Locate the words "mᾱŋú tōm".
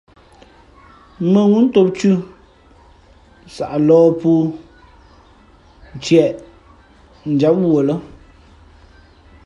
1.31-1.87